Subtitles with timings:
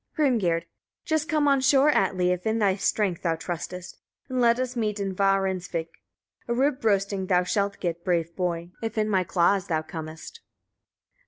[0.17, 0.61] Hrimgerd.
[0.63, 0.67] 22.
[1.05, 2.31] Just come on shore, Atli!
[2.31, 5.89] if in thy strength thou trustest, and let us meet in Varinsvik.
[6.47, 8.71] A rib roasting thou shalt get, brave boy!
[8.81, 10.41] if in my claws thou comest.